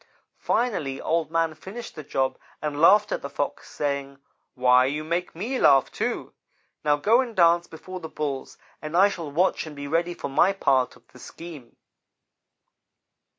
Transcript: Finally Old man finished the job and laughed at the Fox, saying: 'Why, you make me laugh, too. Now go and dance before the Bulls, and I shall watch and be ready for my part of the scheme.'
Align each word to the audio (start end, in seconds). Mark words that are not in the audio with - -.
Finally 0.39 0.99
Old 0.99 1.29
man 1.29 1.53
finished 1.53 1.93
the 1.93 2.01
job 2.03 2.39
and 2.59 2.81
laughed 2.81 3.11
at 3.11 3.21
the 3.21 3.29
Fox, 3.29 3.69
saying: 3.69 4.17
'Why, 4.55 4.85
you 4.85 5.03
make 5.03 5.35
me 5.35 5.59
laugh, 5.59 5.91
too. 5.91 6.33
Now 6.83 6.95
go 6.95 7.21
and 7.21 7.35
dance 7.35 7.67
before 7.67 7.99
the 7.99 8.09
Bulls, 8.09 8.57
and 8.81 8.97
I 8.97 9.09
shall 9.09 9.29
watch 9.29 9.67
and 9.67 9.75
be 9.75 9.87
ready 9.87 10.15
for 10.15 10.27
my 10.27 10.53
part 10.53 10.95
of 10.95 11.05
the 11.09 11.19
scheme.' 11.19 11.75